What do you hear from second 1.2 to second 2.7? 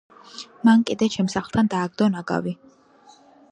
სახლთან დააგდო ნაგავი